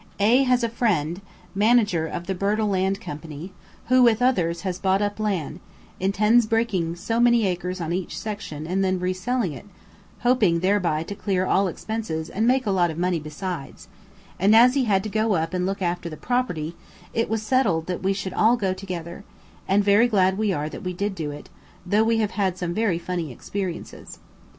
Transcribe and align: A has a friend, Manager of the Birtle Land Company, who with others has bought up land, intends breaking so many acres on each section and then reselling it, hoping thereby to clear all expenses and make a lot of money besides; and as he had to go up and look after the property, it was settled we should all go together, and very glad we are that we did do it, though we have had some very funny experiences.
A 0.19 0.41
has 0.45 0.63
a 0.63 0.67
friend, 0.69 1.21
Manager 1.53 2.07
of 2.07 2.25
the 2.25 2.33
Birtle 2.33 2.69
Land 2.69 2.99
Company, 2.99 3.53
who 3.85 4.01
with 4.01 4.19
others 4.19 4.61
has 4.61 4.79
bought 4.79 4.99
up 4.99 5.19
land, 5.19 5.59
intends 5.99 6.47
breaking 6.47 6.95
so 6.95 7.19
many 7.19 7.45
acres 7.45 7.79
on 7.79 7.93
each 7.93 8.17
section 8.17 8.65
and 8.65 8.83
then 8.83 8.99
reselling 8.99 9.53
it, 9.53 9.67
hoping 10.21 10.61
thereby 10.61 11.03
to 11.03 11.13
clear 11.13 11.45
all 11.45 11.67
expenses 11.67 12.31
and 12.31 12.47
make 12.47 12.65
a 12.65 12.71
lot 12.71 12.89
of 12.89 12.97
money 12.97 13.19
besides; 13.19 13.87
and 14.39 14.55
as 14.55 14.73
he 14.73 14.85
had 14.85 15.03
to 15.03 15.07
go 15.09 15.35
up 15.35 15.53
and 15.53 15.67
look 15.67 15.83
after 15.83 16.09
the 16.09 16.17
property, 16.17 16.75
it 17.13 17.29
was 17.29 17.43
settled 17.43 17.87
we 18.03 18.11
should 18.11 18.33
all 18.33 18.57
go 18.57 18.73
together, 18.73 19.23
and 19.67 19.83
very 19.83 20.07
glad 20.07 20.35
we 20.35 20.51
are 20.51 20.67
that 20.67 20.81
we 20.81 20.93
did 20.93 21.13
do 21.13 21.29
it, 21.29 21.47
though 21.85 22.03
we 22.03 22.17
have 22.17 22.31
had 22.31 22.57
some 22.57 22.73
very 22.73 22.97
funny 22.97 23.31
experiences. 23.31 24.17